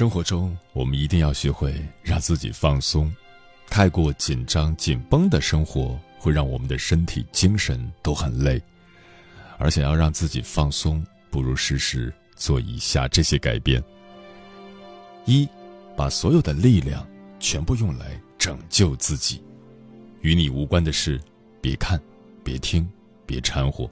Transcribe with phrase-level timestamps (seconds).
[0.00, 3.14] 生活中，我们一定要学会让自己放松。
[3.68, 8.58] 太过紧张紧绷的生活会让我们的身体、精神都很累。
[9.58, 13.84] 而想要让自己放松，不如试试做以下这些改变：
[15.26, 15.46] 一，
[15.94, 17.06] 把所有的力量
[17.38, 19.42] 全部用来拯救自己。
[20.22, 21.20] 与你无关的事，
[21.60, 22.00] 别看，
[22.42, 22.88] 别听，
[23.26, 23.86] 别掺和，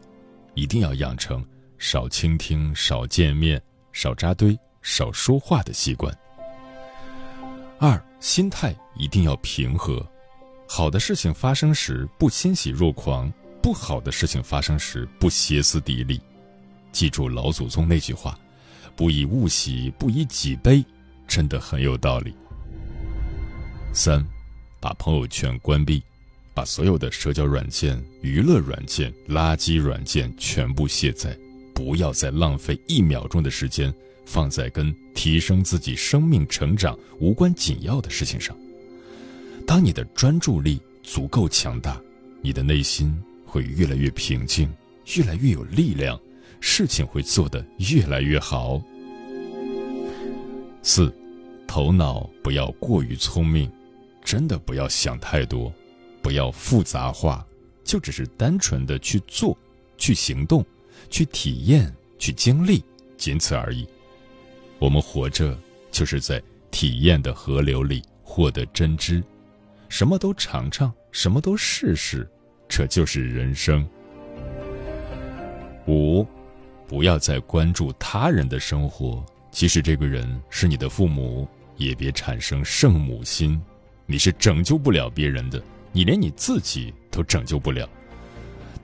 [0.55, 1.45] 一定要养成
[1.77, 3.61] 少倾听、少见面、
[3.93, 4.59] 少扎堆。
[4.89, 6.11] 少说话的习惯。
[7.78, 10.05] 二，心态一定要平和。
[10.67, 13.31] 好的事情发生时不欣喜若狂，
[13.62, 16.19] 不好的事情发生时不歇斯底里。
[16.91, 18.39] 记住老祖宗那句话
[18.97, 20.83] ：“不以物喜，不以己悲”，
[21.28, 22.34] 真的很有道理。
[23.92, 24.25] 三，
[24.81, 26.03] 把朋友圈关闭，
[26.55, 31.36] 把所有的社交软件、娱乐软件、垃圾软件全部卸载，
[31.75, 33.94] 不要再浪费一秒钟的时间。
[34.31, 38.55] 放在跟提升自己生命成长无关紧要的事情上。
[39.66, 41.99] 当你的专注力足够强大，
[42.43, 44.71] 你的内心会越来越平静，
[45.16, 46.21] 越来越有力量，
[46.61, 48.83] 事情会做得越来越好。
[50.83, 51.10] 四，
[51.66, 53.71] 头脑不要过于聪明，
[54.22, 55.72] 真的不要想太多，
[56.21, 57.47] 不要复杂化，
[57.83, 59.56] 就只是单纯的去做、
[59.97, 60.62] 去行动、
[61.09, 62.84] 去体验、去经历，
[63.16, 63.89] 仅此而已。
[64.78, 65.56] 我们活着，
[65.91, 69.22] 就是在体验的河流里获得真知，
[69.89, 72.28] 什么都尝尝，什么都试试，
[72.69, 73.87] 这就是人生。
[75.87, 76.25] 五，
[76.87, 83.60] 不要再关注他人的生活，即使这个人是你的父母，也别产生圣母心，
[84.06, 85.60] 你是拯救不了别人的，
[85.91, 87.89] 你连你自己都拯救不了。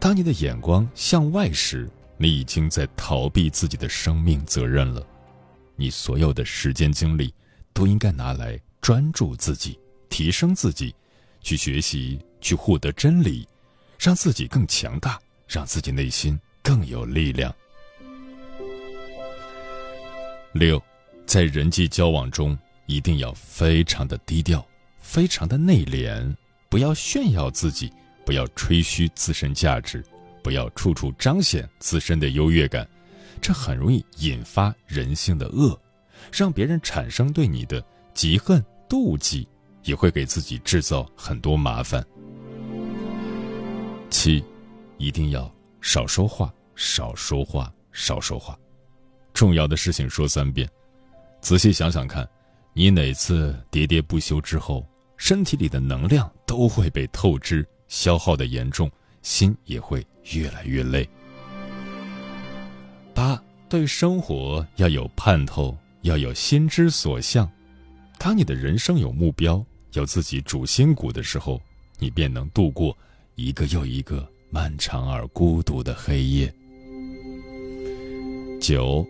[0.01, 5.07] 当你的眼光向外时，你已经在逃避自己的生命责任了。
[5.77, 7.33] 你所有的时间精力，
[7.73, 10.95] 都应该拿来专注自己、提升自己，
[11.41, 13.47] 去学习、去获得真理，
[13.99, 17.55] 让自己更强大，让自己内心更有力量。
[20.53, 20.81] 六，
[21.27, 22.57] 在人际交往中
[22.87, 24.65] 一定要非常的低调，
[25.01, 26.33] 非常的内敛，
[26.69, 27.93] 不要炫耀自己，
[28.25, 30.05] 不要吹嘘自身价值，
[30.45, 32.89] 不要处处彰显自身的优越感。
[33.45, 35.79] 这很容易引发人性的恶，
[36.33, 37.85] 让别人产生对你的
[38.15, 39.47] 嫉恨、妒忌，
[39.83, 42.03] 也会给自己制造很多麻烦。
[44.09, 44.43] 七，
[44.97, 48.59] 一定要少说话，少说话，少说话。
[49.35, 50.67] 重要的事情说三遍。
[51.43, 52.27] 仔细想想看，
[52.73, 54.89] 你哪次喋喋不休之后，
[55.19, 58.91] 身体里的能量都会被透支，消耗的严重，
[59.21, 61.07] 心也会越来越累。
[63.15, 67.49] 八对生活要有盼头，要有心之所向。
[68.19, 71.61] 当你的人生有目标，有自己主心骨的时候，
[71.99, 72.97] 你便能度过
[73.37, 76.53] 一个又一个漫长而孤独的黑夜。
[78.61, 79.07] 九，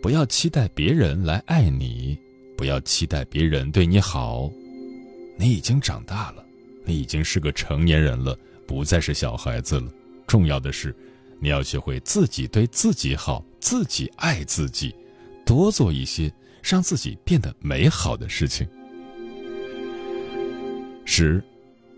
[0.00, 2.18] 不要期待别人来爱你，
[2.56, 4.50] 不要期待别人对你好。
[5.36, 6.44] 你已经长大了，
[6.84, 9.92] 你已经是个成年人了，不再是小孩子了。
[10.26, 10.94] 重要的是。
[11.42, 14.94] 你要学会自己对自己好，自己爱自己，
[15.44, 18.64] 多做一些让自己变得美好的事情。
[21.04, 21.42] 十，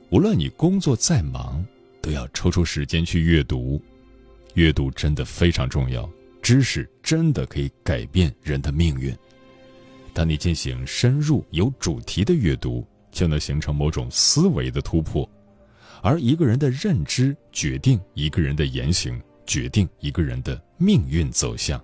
[0.08, 1.62] 无论你工作再忙，
[2.00, 3.78] 都要抽出时间去阅读。
[4.54, 6.08] 阅读真的非常重要，
[6.40, 9.14] 知识真的可以改变人的命运。
[10.14, 12.82] 当你进行深入有主题的阅读，
[13.12, 15.28] 就能形成某种思维的突破。
[16.02, 21.82] 而一个人的认知决定一个人的言行，决定一个人的命运走向。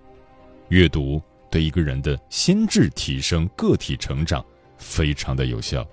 [0.69, 4.45] 阅读对一个人的心智提升、个体成长
[4.77, 5.85] 非常的有效。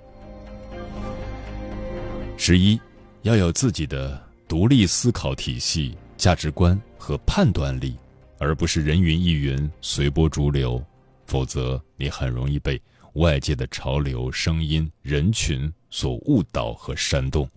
[2.36, 2.80] 十一，
[3.22, 7.96] 要有自己的独立思考体系、价值观和判断力，
[8.38, 10.80] 而不是人云亦云、随波逐流，
[11.26, 12.80] 否则你很容易被
[13.14, 17.48] 外界的潮流、声音、人群所误导和煽动。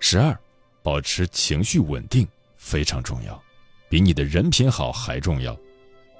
[0.00, 0.34] 十二，
[0.86, 2.24] 保持情绪稳定
[2.56, 3.42] 非常重要。
[3.88, 5.58] 比你的人品好还重要。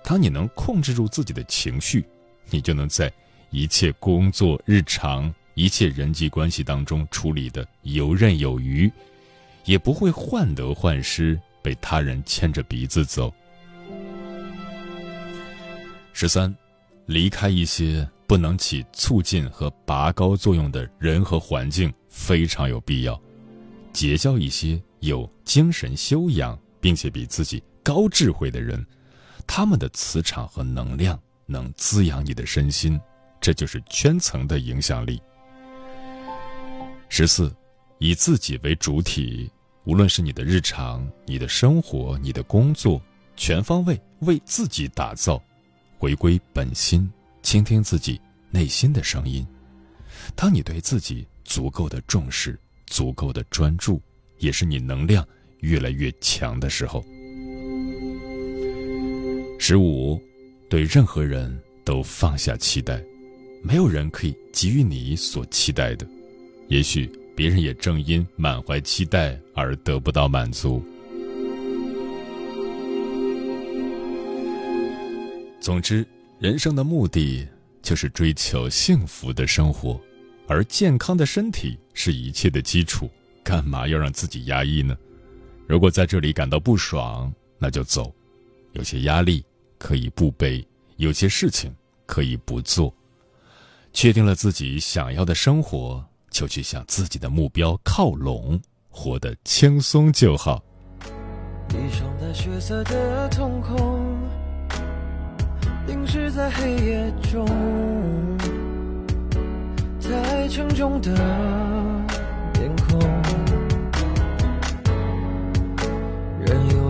[0.03, 2.05] 当你能控制住自己的情绪，
[2.51, 3.13] 你就能在
[3.51, 8.91] 一切工作、日常、一切人际关系当中处理的游刃有余，
[9.67, 13.33] 也不会患得患失，被他人牵着鼻子走。
[16.13, 16.53] 十三，
[17.05, 23.21] 离开一些不能起促进和拔高作用的人和环境非常有必要，
[23.97, 26.57] 结交一些有精神修养。
[26.79, 28.87] 并且比自己高智慧的人，
[29.45, 33.01] 他们的磁场和能量能滋养你的身心，
[33.41, 35.21] 这就是圈层的影响力。
[37.09, 37.53] 十四，
[37.99, 39.51] 以自己为主体，
[39.83, 43.03] 无论是你的日常、你的生活、你的工作，
[43.35, 45.43] 全方位为自己打造，
[45.99, 47.11] 回归本心，
[47.43, 49.45] 倾听自己内心的声音。
[50.37, 54.01] 当你对自己足够的重视、足够的专注，
[54.39, 55.27] 也是你能量。
[55.61, 57.03] 越来越强的时候，
[59.59, 60.21] 十五，
[60.69, 63.03] 对任何人都放下期待，
[63.63, 66.07] 没有人可以给予你所期待的，
[66.69, 70.81] 也许别人也正因满怀期待而得不到满足。
[75.59, 76.07] 总之，
[76.39, 77.49] 人生的目的
[77.83, 79.99] 就是追求幸福的生活，
[80.49, 83.11] 而健康的身体是一切的基础，
[83.43, 84.97] 干嘛要让自己压抑呢？
[85.67, 88.05] 如果在这里感到不爽，那就走；
[88.73, 89.45] 有些压力
[89.79, 90.65] 可以不背，
[90.97, 91.75] 有些事情
[92.07, 92.95] 可以不做。
[93.93, 100.63] 确定了自己想要的生活，就去向自己的目标靠拢，活得轻松就好。
[101.71, 104.17] 一双带血色的瞳孔，
[105.87, 107.45] 凝视在黑夜中，
[110.09, 111.11] 太沉重的
[112.55, 112.99] 面孔。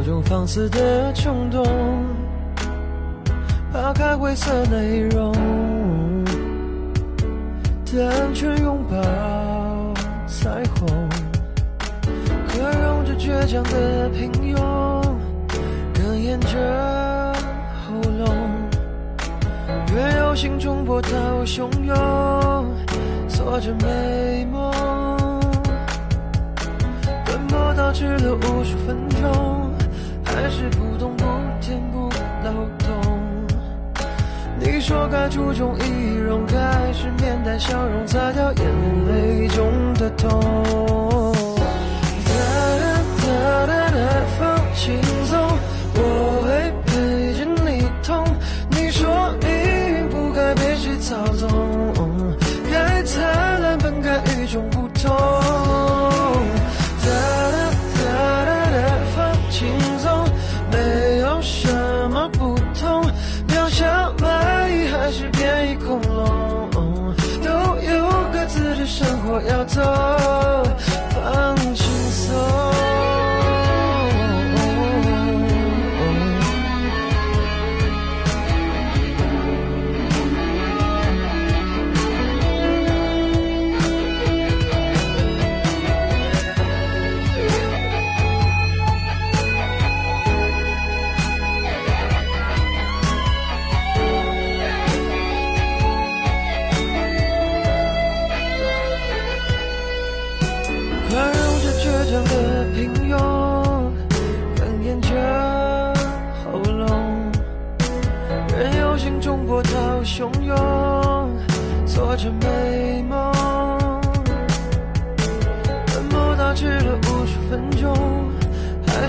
[0.07, 1.67] 种放肆的冲动，
[3.73, 5.35] 抛开灰色内容，
[7.93, 8.97] 单纯拥抱
[10.29, 11.09] 彩虹，
[12.47, 14.57] 可容着倔强的平庸，
[15.93, 17.35] 哽咽着
[17.85, 18.29] 喉咙，
[19.93, 21.11] 越有心中波涛
[21.45, 22.56] 汹涌，
[23.47, 24.73] 做着美梦，
[27.25, 29.71] 奔波倒置了无数分钟。
[30.25, 31.25] 还是不动不
[31.61, 32.09] 填不
[32.43, 32.51] 漏
[32.81, 33.21] 洞。
[34.59, 38.65] 你说该注重仪容，开始面带笑容，擦掉眼
[39.07, 41.36] 泪中的痛。
[69.67, 70.06] 走，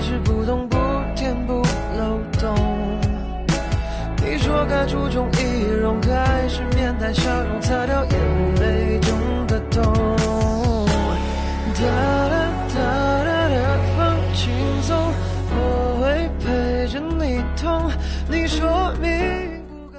[0.08, 0.76] 是不懂不
[1.14, 1.52] 甜不
[1.98, 2.56] 漏洞。
[4.16, 9.84] 你说该注重仪容开始面带笑容擦掉眼泪中的痛？
[11.74, 12.34] 哒哒
[12.74, 12.78] 哒
[13.22, 14.48] 哒的风轻
[14.82, 14.96] 松
[15.50, 17.90] 我会陪着你痛。
[18.30, 19.10] 你说明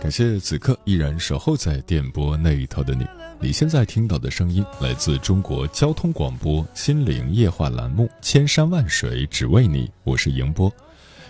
[0.01, 3.05] 感谢此刻依然守候在电波那一头的你。
[3.41, 10.69] 你现在听到的声音来自中国交通广播心灵夜话栏目《千山万水只为你》，我是迎波。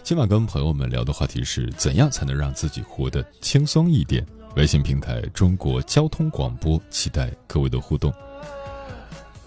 [0.01, 4.25] 今晚跟朋友们聊的话题是怎样才能让自己活得轻松一点。
[4.55, 8.11] 微信平台中国交通广播，期待各位的互动。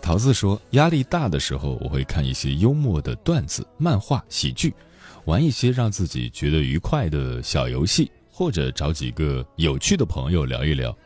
[0.00, 4.72] 桃子说，压力大的时候，我会看一些幽默的段子、漫画、喜剧，
[5.24, 10.96] 玩一些让自己觉得愉快的小游戏，或者找几个有趣的朋友聊一聊。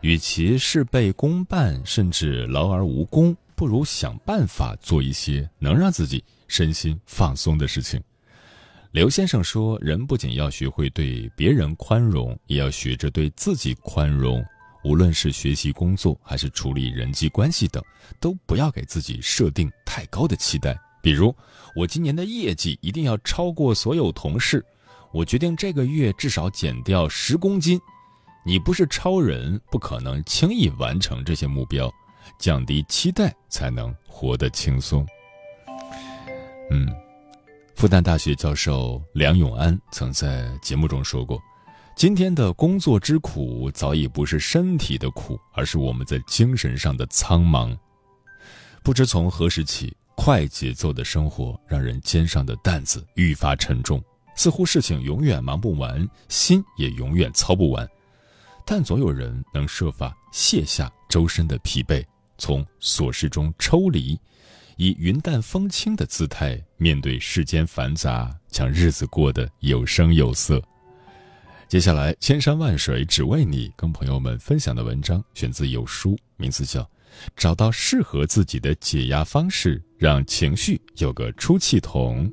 [0.00, 8.02] 与其事倍功半，甚至劳而无功，不如想办法做一些能让自己身心放松的事情。
[8.92, 14.42] 刘先生说：“人不仅要学会对别人宽容，也要学着对自己宽容。
[14.82, 17.84] 无论是学习、工作，还是处理人际关系等，
[18.18, 20.76] 都不要给自己设定太高的期待。
[21.02, 21.34] 比如，
[21.76, 24.64] 我今年的业绩一定要超过所有同事，
[25.12, 27.78] 我决定这个月至少减掉十公斤。”
[28.44, 31.92] 你不是超人，不可能轻易完成这些目标。
[32.38, 35.06] 降低期待，才能活得轻松。
[36.70, 36.88] 嗯，
[37.74, 41.38] 复旦大学教授梁永安曾在节目中说过
[41.96, 47.76] ：“今天的工作之苦，早已不是身体的苦，而是我们在精神上的苍茫。
[48.82, 54.02] 不知从何时起，快节奏的生活让人肩上的担子愈发沉重，
[54.34, 57.86] 似乎事情永远忙不完，心也永远操不完。”
[58.64, 62.04] 但总有人能设法卸下周身的疲惫，
[62.38, 64.18] 从琐事中抽离，
[64.76, 70.62] 以云淡风轻的姿态面对世间繁杂，将日子过得有声有色。
[71.68, 76.82] 接下来，千山万水只为你，跟朋友们分享的文章选自有书，名字叫
[77.36, 82.28] 《找到适合自己的解压方式，让情绪有个出气筒》。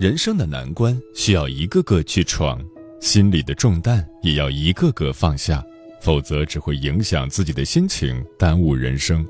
[0.00, 2.58] 人生的难关需要一个个去闯，
[3.02, 5.62] 心里的重担也要一个个放下，
[6.00, 9.22] 否则只会影响自己的心情，耽误人生。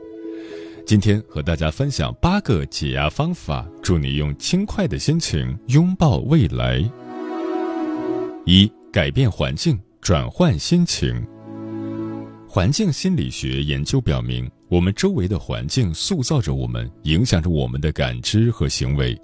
[0.87, 6.79] 今天和大家分享八个解压方法，祝你用轻快的心情拥抱未来。
[8.47, 11.21] 一、改变环境，转换心情。
[12.47, 19.21] 环境心理学研究表明，我们周围的环境塑造着我们，影响着我们的感知和行为。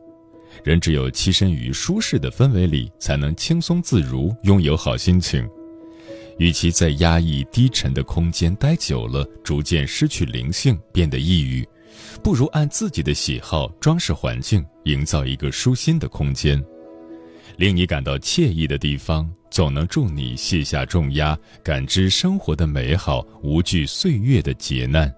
[0.64, 5.48] 人只有栖身于舒适的氛围里，才能轻松自如，拥有好心情。
[6.38, 11.66] 与其在压抑低沉的空间待久了，逐渐失去灵性，变得抑郁，
[12.22, 16.62] 不如按自己的喜好装饰环境，营造一个舒心的空间。
[17.56, 25.10] 令你感到惬意的地方，总能助你卸下重压，感知生活的美好，无惧岁月的劫难。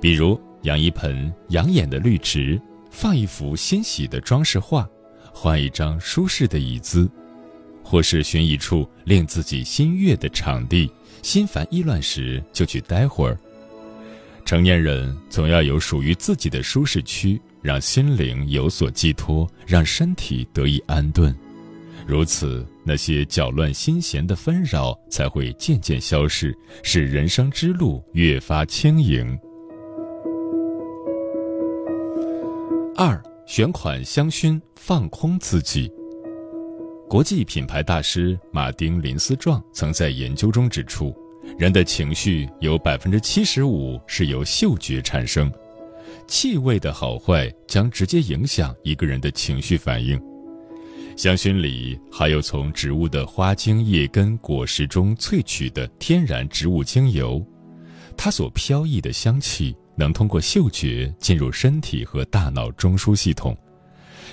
[0.00, 2.60] 比如养一盆养眼的绿植。
[2.90, 4.88] 放一幅欣喜的装饰画，
[5.32, 7.08] 换一张舒适的椅子，
[7.82, 10.90] 或是寻一处令自己心悦的场地，
[11.22, 13.38] 心烦意乱时就去待会儿。
[14.44, 21.34] 成年人总要有属于自己的舒适区，让心灵有所寄托，让身体得以安顿。
[22.06, 29.38] 如此，那些搅乱心弦的纷扰才会渐渐消逝，使人生之路越发轻盈。
[33.00, 35.88] 二选款香薰，放空自己。
[37.08, 41.14] 国际品牌大师马丁林斯壮曾在研究中指出，
[41.56, 45.48] 人的情绪有百分之七十五是由嗅觉产生，
[46.26, 50.20] 气味的好坏将直接影响一个人的情绪反应。
[51.16, 57.40] 香薰里还有从植物的花茎、叶根、果实中萃取的天然植物精油，
[58.16, 59.72] 它所飘逸的香气。
[59.98, 63.56] 能通过嗅觉进入身体和大脑中枢系统，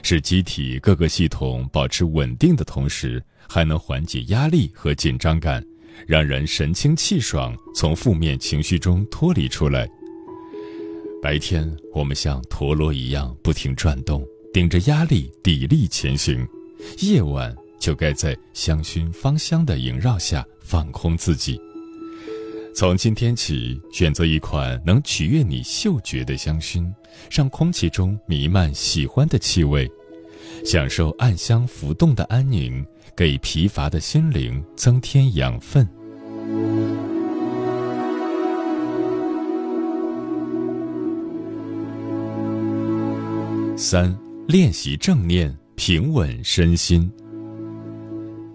[0.03, 5.65] 使机体各个系统保持稳定的同时，还能缓解压力和紧张感，
[6.05, 9.89] 让人神清气爽，从负面情绪中脱离出来。
[11.19, 16.45] 白天我们像陀螺一样不停转动，顶着压力砥砺前行；
[16.99, 21.59] 夜晚就该在香薰芳香的萦绕下放空自己。
[22.77, 26.85] 从今天起，选择一款能取悦你嗅觉的香薰，
[27.31, 29.89] 让空气中弥漫喜欢的气味，
[30.65, 35.87] 享受暗香浮动的安宁，给疲乏的心灵增添养分。
[43.77, 44.13] 三、
[44.49, 47.09] 练习正念，平稳身心。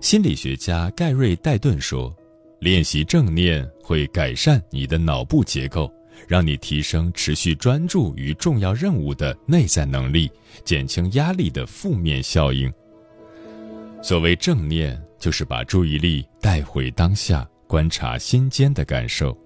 [0.03, 2.15] 心理学家盖瑞·戴顿说。
[2.61, 5.91] 练习正念会改善你的脑部结构，
[6.29, 10.31] 让你提升持续专注于重要任务的内在能力，
[10.63, 12.71] 减轻压力的负面效应。
[14.03, 19.37] 所谓正念，就是把注意力带回当下，观察心间的感受。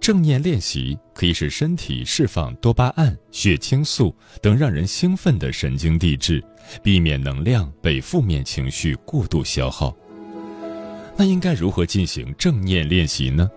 [0.00, 6.42] 正念练习可以使身体释放多巴胺、血清素等让人兴奋的神经递质，
[6.82, 9.94] 避免能量被负面情绪过度消耗。
[11.18, 13.50] 那应该如何进行正念练习呢？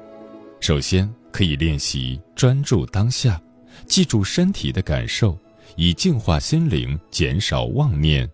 [0.60, 3.39] 首先，可以练习专注当下，
[3.86, 5.38] 记住身体的感受，
[5.75, 8.27] 以净化心灵，减少妄念。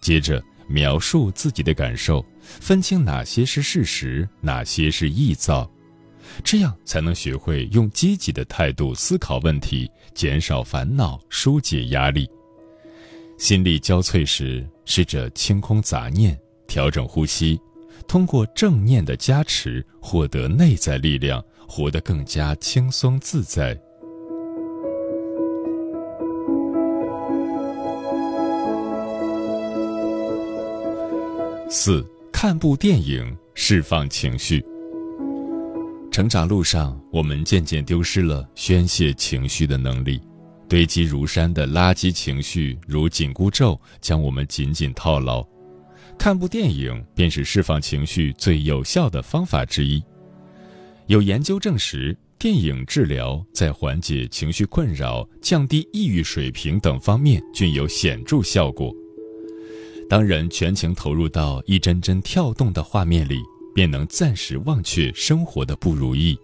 [0.00, 0.42] 接着。
[0.70, 5.66] 描述自己的感受，分清哪些是事实，哪些是臆造，
[6.44, 12.28] 这样才能学会用积极的态度思考问题，减少烦恼，疏解压力。
[13.38, 17.58] 心力交瘁时，试着清空杂念，调整呼吸，
[18.08, 23.78] 通过正念的加持，获得内在力量，活得更加轻松自在。
[31.68, 34.64] 四看部电影释放情绪。
[36.10, 40.18] 成长路上，我们渐渐丢失了宣泄情绪的能力，
[40.66, 45.46] 堆积如山的垃圾情绪如紧箍咒，将我们紧紧套牢。
[46.18, 50.02] 看部电影便是释放情绪最有效的方法之一。
[51.06, 58.92] 有研究证实，电影治疗在缓解情绪困扰、降低抑郁水平等方面均有显著效果。
[60.10, 63.40] 当人全情投入到一帧帧跳动的画面里，
[63.74, 66.36] 便能暂时忘却生活的不如意，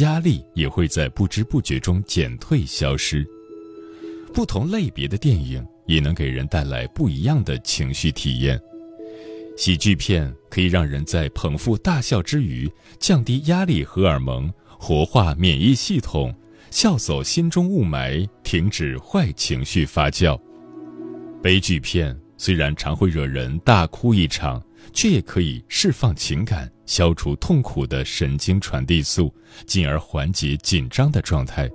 [0.00, 3.24] 压力也会在不知不觉中减退消失。
[4.34, 8.60] 不同类别的电影也能给人带来不一样的情绪体验。
[9.56, 16.34] 喜剧片可以让人在捧腹大笑之余，降低压力荷尔蒙，活化免疫系统，
[16.70, 20.40] 笑走心中雾霾，停止坏情绪发酵。
[21.42, 22.18] 悲剧片。
[22.42, 24.64] 虽然常会惹人大哭一场，
[24.94, 29.30] 却也可以释放情感、消除痛苦的神经传递素，
[29.66, 31.68] 进而缓解紧张的状态。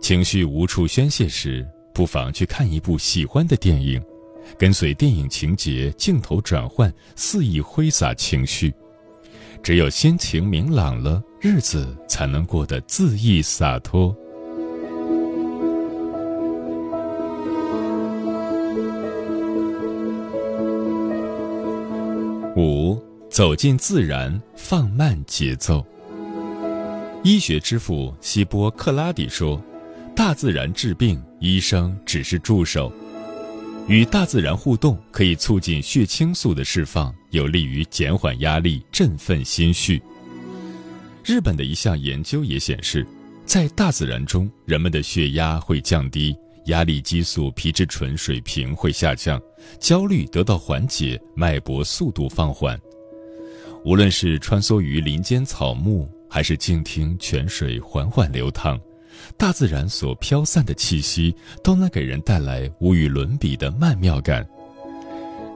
[0.00, 4.02] 情绪无处宣泄时，不妨去看一部喜欢的电影，
[4.56, 8.72] 跟随电影情节、镜头转换，肆意挥洒情绪。
[9.62, 14.16] 只有心情明朗了，日子才能过得恣意洒脱。
[22.56, 25.84] 五，走进自然，放慢节奏。
[27.22, 29.60] 医学之父希波克拉底说
[30.14, 32.92] ：“大自然治病，医生只是助手。
[33.88, 40.00] 与大自然互动可以促进血清素的释放，有利于减缓压力，振奋心绪。”
[41.24, 43.06] 日本的一项研究也显示，
[43.46, 46.36] 在大自然中，人们的血压会降低。
[46.66, 49.40] 压力激素皮质醇水平会下降，
[49.80, 52.78] 焦虑得到缓解，脉搏速度放缓。
[53.86, 58.78] 无论是穿梭于林间草木，还是静听泉水缓缓流淌，
[59.36, 64.46] 大自然所飘散的气息都能给人带来无与伦比的曼妙感。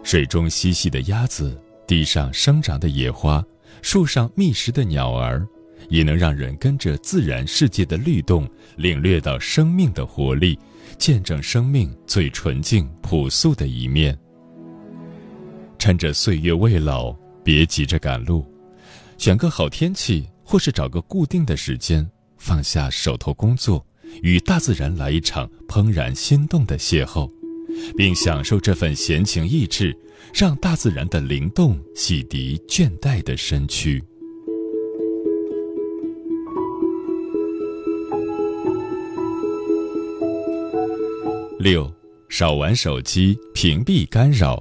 [0.02, 3.44] 水中嬉戏的鸭子，地上生长的野花，
[3.82, 5.46] 树上觅食的鸟儿，
[5.88, 10.58] 也能让人跟着自然世界的律动，领略到生命的活力。
[10.98, 14.16] 见证生命最纯净朴素的一面。
[15.78, 18.46] 趁着岁月未老，别急着赶路，
[19.16, 22.08] 选个好天气，或是找个固定的时间，
[22.42, 23.86] 放下手头工作，
[24.20, 27.30] 与大自然来一场怦然心动的邂逅，
[27.96, 29.96] 并享受这份闲情逸致，
[30.34, 34.02] 让大自然的灵动洗涤倦怠的身躯。
[41.60, 41.88] 六，
[42.28, 44.60] 少玩手机，屏蔽干扰。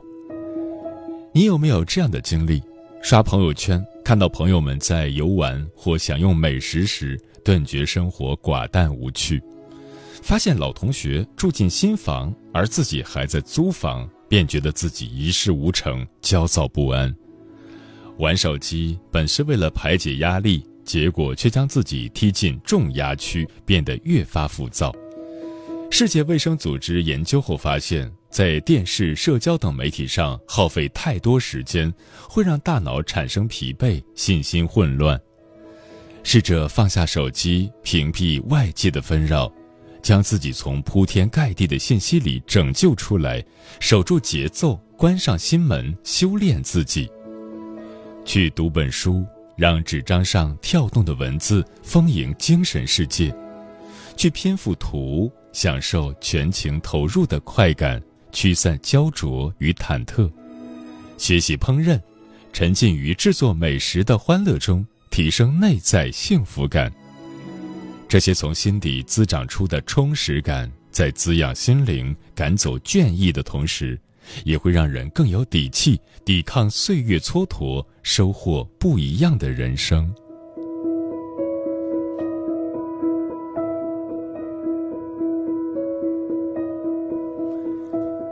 [1.34, 2.62] 你有没有这样的经历？
[3.02, 9.40] 刷朋友圈，看到朋友们在游玩或享用美食时，顿觉生活寡淡无趣；
[10.22, 17.14] 发现老同学住进新房，而自己还在租房，便觉得自己一事无成，焦躁不安。
[18.18, 24.94] 玩手机本是为了排解压力，结果却将自己踢进重压区，变得越发浮躁。
[25.90, 31.94] 世界卫生组织研究后发现，在电视、社交等媒体上耗费太多时间，
[32.30, 35.20] 会让大脑产生疲惫、信心混乱。
[36.24, 39.52] 试着放下手机，屏蔽外界的纷扰，
[40.02, 43.44] 将自己从铺天盖地的信息里拯救出来，
[43.80, 47.10] 守住节奏，关上心门，修炼自己。
[48.24, 49.26] 去读本书，
[49.58, 53.34] 让纸张上跳动的文字丰盈精神世界；
[54.16, 60.32] 去拼附图，享受全情投入的快感，驱散焦灼与忐忑；
[61.18, 62.00] 学习烹饪，
[62.54, 66.92] 沉浸于制作美食的欢乐中，提升内在幸福感。
[68.08, 74.00] 这些从心底滋长出的充实感，在滋养心灵、赶走倦意的同时，
[74.46, 80.12] 也会让人更有底气抵抗岁月蹉跎，收获不一样的人生。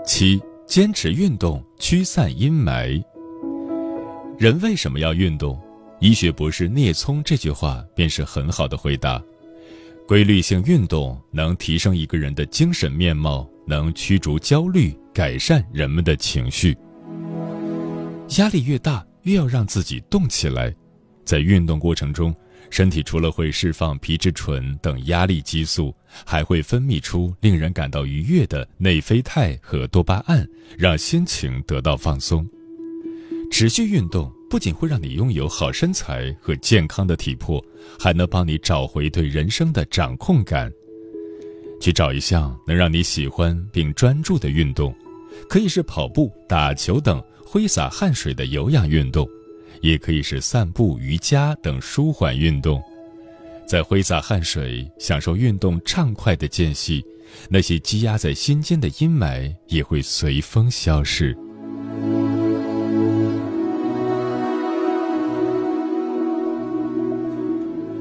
[0.05, 3.01] 七，坚持运动，驱散阴霾。
[4.37, 5.59] 人为什么要运动？
[5.99, 9.21] 医学博士聂聪这句话便是很好的回答。
[10.07, 16.75] 规律性运动能提升一个人的精神面貌，能驱逐焦虑，改善人们的情绪。
[18.37, 20.73] 压力越大，越要让自己动起来。
[21.25, 22.33] 在运动过程中，
[22.69, 25.93] 身体除了会释放皮质醇等压力激素，
[26.25, 32.47] 还会分泌出令人感到愉悦的内啡肽和多巴胺，让心情得到放松。
[33.51, 34.31] 持续运动。
[34.49, 37.63] 不仅会让你拥有好身材和健康的体魄，
[37.99, 40.71] 还能帮你找回对人生的掌控感。
[41.79, 44.93] 去找一项能让你喜欢并专注的运动，
[45.47, 49.25] 可以是跑步、打球等挥洒汗水的有氧运动，
[49.81, 52.81] 也可以是散步、瑜伽等舒缓运动。
[53.67, 57.05] 在挥洒汗水、享受运动畅快的间隙，
[57.49, 61.37] 那些积压在心间的阴霾也会随风消逝。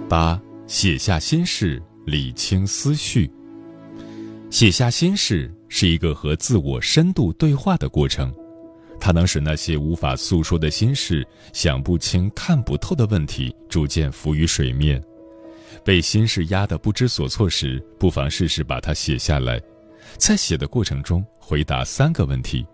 [0.09, 3.31] 八，写下心事，理清思绪。
[4.49, 8.35] 写下心事是一个和自我深度对话的过程，
[8.99, 15.03] 它能使那些无法诉说的心事、想不清、看不透的问题逐渐浮于水面。
[15.85, 19.61] 被心事压得不知所措时，不妨试试把它写下来，
[20.17, 22.67] 在写的过程中回答三个问题：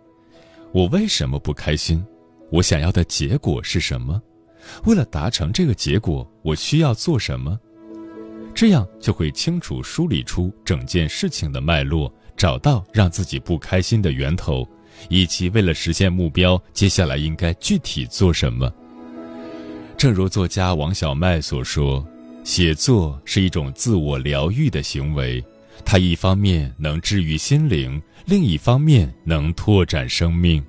[0.73, 2.05] 我为什么不开心？
[2.53, 4.23] 我想要的结果是什么？
[4.85, 7.59] 为了达成这个结果，我需要做什么？
[8.55, 14.67] 这样就会清楚梳理出整件事情的脉络，找到让自己不开心的源头，
[15.09, 18.73] 以及为了实现目标，接下来应该具体做什么。
[19.97, 22.07] 正如作家王小麦所说
[22.45, 25.45] ：“写作是一种自我疗愈的行为，
[25.85, 30.65] 它一方面能治愈心灵，另一方面能拓展生命。”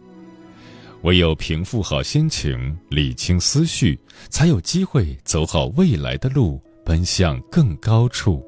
[1.05, 3.95] 唯有平复好心情，理清思绪，
[4.29, 8.43] 才有机会走好未来的路，奔向更高处。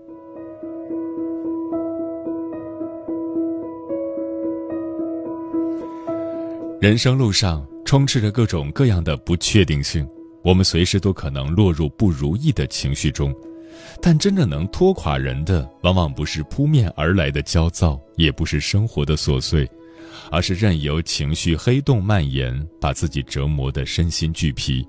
[6.82, 10.08] 人生路上充斥着各种各样的不确定性，
[10.44, 13.32] 我们随时都可能落入不如意的情绪中。
[14.02, 19.70] 但真正能拖垮人的，往往不是扑面而来的焦躁，也不是生活的琐碎。
[20.32, 24.88] 而是任由情绪黑洞蔓延，把自己折磨得身心俱疲。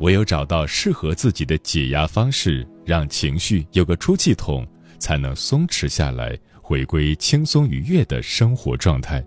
[0.00, 4.66] 唯有找到适合自己的解压方式，让情绪有个出气筒，
[4.98, 9.22] 才能松弛下来，回归轻松愉悦的生活状态。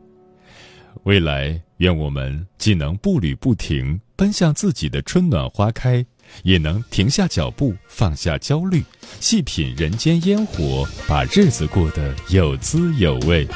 [1.03, 6.05] 未来，愿我们既能步履不停奔向自己的春暖花开，
[6.43, 8.83] 也能停下脚步，放下焦虑，
[9.19, 13.47] 细品人间烟火，把日子过得有滋有味。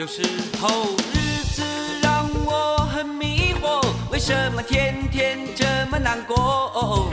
[0.00, 0.22] 有时
[0.58, 1.62] 候日子
[2.00, 7.12] 让我很迷惑，为什么天天这么难过？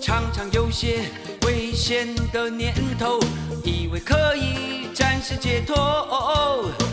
[0.00, 1.00] 常常有些
[1.44, 3.18] 危险的念头，
[3.64, 5.74] 以为可以暂时解脱。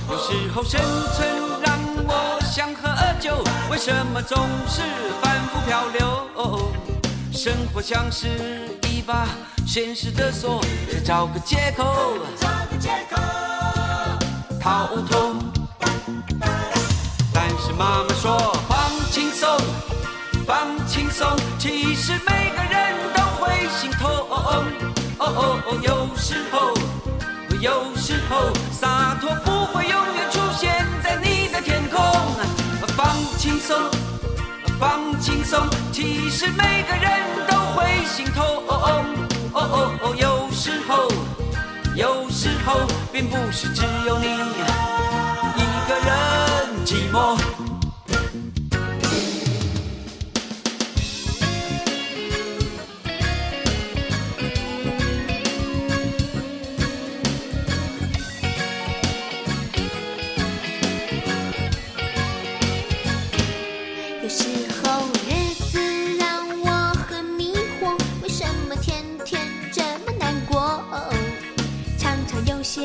[0.10, 0.82] 有时候生
[1.15, 1.30] 存
[1.62, 2.89] 让我想喝
[3.20, 3.36] 酒，
[3.70, 4.36] 为什么总
[4.68, 4.82] 是
[5.22, 6.72] 反复漂流？
[7.32, 8.28] 生活像是
[8.89, 9.28] 一把
[9.68, 10.60] 现实的锁，
[11.06, 13.19] 找个借口找个借口。
[14.62, 15.36] 逃脱，
[17.34, 18.78] 但是妈妈说放
[19.10, 19.50] 轻松，
[20.45, 24.10] 放轻松，其实每个人都会心痛。
[24.10, 24.65] 哦
[25.19, 25.26] 哦
[25.65, 26.74] 哦，有时候，
[27.60, 32.02] 有时候洒脱不会永远出现在你的天空。
[32.98, 33.78] 放轻松，
[34.78, 38.45] 放轻松，其实每个人都会心痛。
[38.67, 39.04] 哦
[39.54, 41.38] 哦哦，有时候。
[42.00, 42.80] 有时候，
[43.12, 47.69] 并不是只有你一个人寂寞。
[72.60, 72.82] 有些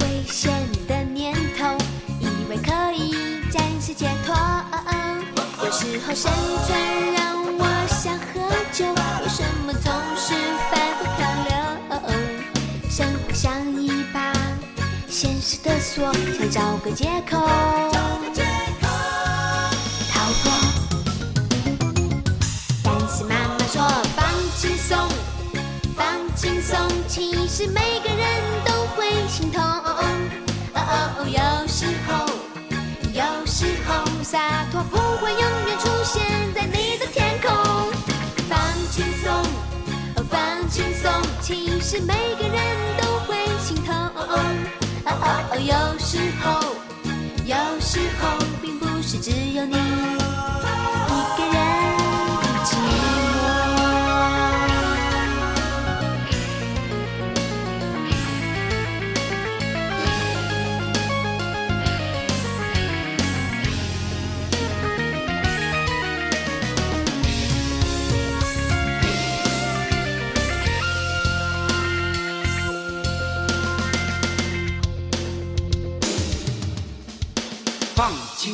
[0.00, 0.52] 危险
[0.88, 1.78] 的念头，
[2.18, 3.14] 以为可以
[3.52, 4.34] 暂时解脱。
[5.62, 6.28] 有时候生
[6.66, 8.84] 存让我想喝酒，
[9.22, 10.34] 为什么总是
[10.72, 11.54] 反复漂流？
[12.90, 14.32] 生活像一把
[15.08, 17.38] 现实的锁，想找个借口
[20.10, 20.50] 逃脱。
[22.82, 23.80] 但是妈妈说
[24.16, 24.98] 放轻松，
[25.94, 26.04] 放
[26.34, 27.91] 轻松，其实没
[29.32, 29.62] 心痛。
[29.64, 29.96] 哦
[30.74, 30.78] 哦
[31.16, 32.26] 哦，有时候，
[33.14, 36.22] 有时候洒脱不会永远出现
[36.54, 37.50] 在你的天空。
[38.46, 38.58] 放
[38.90, 39.32] 轻松，
[40.16, 42.60] 哦放轻松，其实每个人
[43.00, 43.94] 都会心痛。
[43.94, 46.60] 哦哦哦，有时候，
[47.46, 49.76] 有时候并不是只有你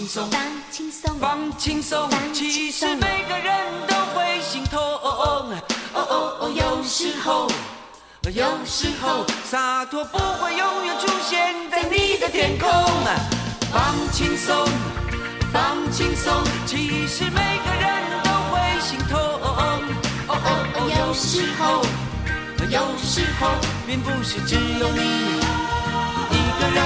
[0.09, 0.41] 松，放
[0.71, 3.55] 轻松，放轻松其实每个人
[3.87, 4.81] 都会心痛。
[4.81, 5.53] 哦
[5.93, 7.47] 哦哦，有时候，
[8.33, 12.71] 有时候洒脱不会永远出现在你的天空。
[13.71, 14.67] 放轻松，
[15.53, 19.21] 放轻松，其实每个人都会心痛。
[19.21, 20.33] 哦哦
[20.75, 21.85] 哦，有时候，
[22.71, 23.51] 有时候
[23.87, 25.03] 并不是只有你
[26.33, 26.79] 一个人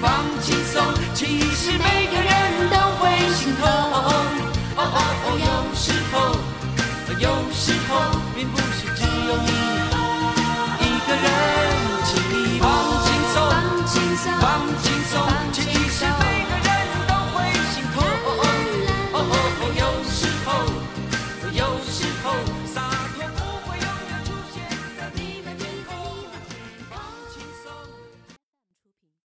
[0.00, 0.82] 放轻松，
[1.14, 2.30] 其实每个人
[2.70, 3.02] 都会
[3.34, 3.62] 心痛。
[3.66, 3.94] 哦
[4.76, 6.14] 哦哦，有时候，
[7.18, 7.90] 有时候
[8.34, 9.48] 并不是只有你
[10.80, 11.24] 一个人，
[12.06, 12.64] 请你放
[13.04, 13.52] 轻松，放
[13.86, 14.48] 轻松，放
[14.82, 15.49] 轻松。